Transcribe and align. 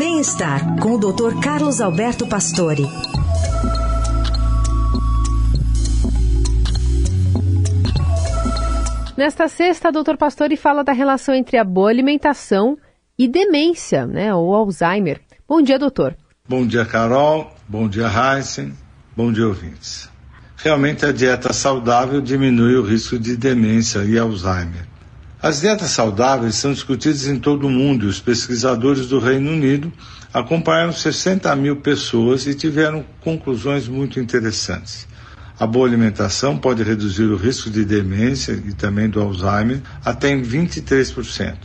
Bem-estar 0.00 0.80
com 0.80 0.94
o 0.94 0.98
Dr. 0.98 1.38
Carlos 1.42 1.78
Alberto 1.78 2.26
Pastore. 2.26 2.84
Nesta 9.14 9.46
sexta, 9.46 9.92
Dr. 9.92 10.16
Pastore 10.16 10.56
fala 10.56 10.82
da 10.82 10.92
relação 10.92 11.34
entre 11.34 11.58
a 11.58 11.64
boa 11.64 11.90
alimentação 11.90 12.78
e 13.18 13.28
demência, 13.28 14.06
né, 14.06 14.34
ou 14.34 14.54
Alzheimer. 14.54 15.20
Bom 15.46 15.60
dia, 15.60 15.78
doutor. 15.78 16.16
Bom 16.48 16.66
dia, 16.66 16.86
Carol. 16.86 17.52
Bom 17.68 17.86
dia, 17.86 18.08
Heisen. 18.08 18.72
Bom 19.14 19.30
dia, 19.30 19.46
ouvintes. 19.46 20.08
Realmente 20.56 21.04
a 21.04 21.12
dieta 21.12 21.52
saudável 21.52 22.22
diminui 22.22 22.74
o 22.74 22.82
risco 22.82 23.18
de 23.18 23.36
demência 23.36 23.98
e 23.98 24.18
Alzheimer. 24.18 24.89
As 25.42 25.62
dietas 25.62 25.92
saudáveis 25.92 26.56
são 26.56 26.70
discutidas 26.70 27.26
em 27.26 27.38
todo 27.38 27.66
o 27.66 27.70
mundo 27.70 28.04
e 28.04 28.08
os 28.08 28.20
pesquisadores 28.20 29.06
do 29.06 29.18
Reino 29.18 29.50
Unido 29.50 29.90
acompanharam 30.34 30.92
60 30.92 31.56
mil 31.56 31.76
pessoas 31.76 32.46
e 32.46 32.54
tiveram 32.54 33.02
conclusões 33.22 33.88
muito 33.88 34.20
interessantes. 34.20 35.08
A 35.58 35.66
boa 35.66 35.88
alimentação 35.88 36.58
pode 36.58 36.82
reduzir 36.82 37.24
o 37.24 37.36
risco 37.36 37.70
de 37.70 37.86
demência 37.86 38.52
e 38.52 38.74
também 38.74 39.08
do 39.08 39.18
Alzheimer 39.18 39.80
até 40.04 40.28
em 40.28 40.42
23%. 40.42 41.56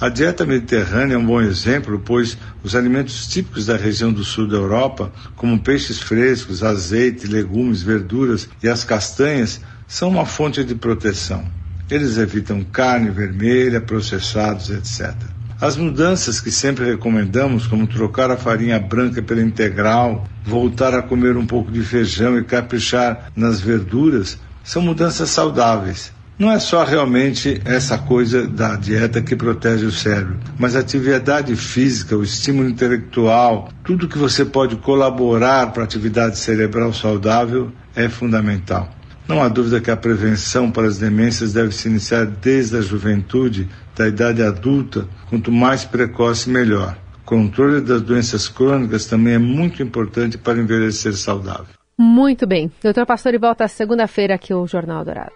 A 0.00 0.08
dieta 0.08 0.46
mediterrânea 0.46 1.14
é 1.14 1.18
um 1.18 1.26
bom 1.26 1.40
exemplo, 1.40 2.00
pois 2.04 2.38
os 2.62 2.76
alimentos 2.76 3.26
típicos 3.26 3.66
da 3.66 3.76
região 3.76 4.12
do 4.12 4.22
sul 4.22 4.46
da 4.46 4.56
Europa, 4.56 5.12
como 5.34 5.58
peixes 5.58 5.98
frescos, 5.98 6.62
azeite, 6.62 7.26
legumes, 7.26 7.82
verduras 7.82 8.48
e 8.62 8.68
as 8.68 8.84
castanhas, 8.84 9.60
são 9.88 10.08
uma 10.08 10.24
fonte 10.24 10.62
de 10.62 10.76
proteção. 10.76 11.63
Eles 11.90 12.18
evitam 12.18 12.64
carne 12.64 13.10
vermelha, 13.10 13.80
processados, 13.80 14.70
etc. 14.70 15.14
As 15.60 15.76
mudanças 15.76 16.40
que 16.40 16.50
sempre 16.50 16.84
recomendamos, 16.84 17.66
como 17.66 17.86
trocar 17.86 18.30
a 18.30 18.36
farinha 18.36 18.78
branca 18.78 19.22
pela 19.22 19.40
integral, 19.40 20.26
voltar 20.44 20.94
a 20.94 21.02
comer 21.02 21.36
um 21.36 21.46
pouco 21.46 21.70
de 21.70 21.82
feijão 21.82 22.38
e 22.38 22.44
caprichar 22.44 23.30
nas 23.36 23.60
verduras, 23.60 24.38
são 24.62 24.82
mudanças 24.82 25.30
saudáveis. 25.30 26.12
Não 26.36 26.50
é 26.50 26.58
só 26.58 26.82
realmente 26.82 27.62
essa 27.64 27.96
coisa 27.96 28.44
da 28.44 28.74
dieta 28.74 29.22
que 29.22 29.36
protege 29.36 29.86
o 29.86 29.92
cérebro, 29.92 30.36
mas 30.58 30.74
a 30.74 30.80
atividade 30.80 31.54
física, 31.54 32.16
o 32.16 32.24
estímulo 32.24 32.68
intelectual, 32.68 33.68
tudo 33.84 34.08
que 34.08 34.18
você 34.18 34.44
pode 34.44 34.74
colaborar 34.76 35.72
para 35.72 35.82
a 35.82 35.84
atividade 35.84 36.36
cerebral 36.36 36.92
saudável 36.92 37.70
é 37.94 38.08
fundamental. 38.08 38.90
Não 39.26 39.42
há 39.42 39.48
dúvida 39.48 39.80
que 39.80 39.90
a 39.90 39.96
prevenção 39.96 40.70
para 40.70 40.86
as 40.86 40.98
demências 40.98 41.52
deve 41.54 41.72
se 41.72 41.88
iniciar 41.88 42.26
desde 42.26 42.76
a 42.76 42.80
juventude, 42.82 43.68
da 43.96 44.06
idade 44.06 44.42
adulta, 44.42 45.08
quanto 45.30 45.50
mais 45.50 45.84
precoce, 45.84 46.50
melhor. 46.50 46.96
Controle 47.24 47.80
das 47.80 48.02
doenças 48.02 48.48
crônicas 48.48 49.06
também 49.06 49.34
é 49.34 49.38
muito 49.38 49.82
importante 49.82 50.36
para 50.36 50.58
envelhecer 50.58 51.14
saudável. 51.14 51.74
Muito 51.96 52.46
bem. 52.46 52.70
Doutor 52.82 53.06
Pastor, 53.06 53.32
e 53.34 53.38
volta 53.38 53.66
segunda-feira 53.66 54.34
aqui 54.34 54.52
o 54.52 54.66
Jornal 54.66 55.04
Dourado. 55.04 55.32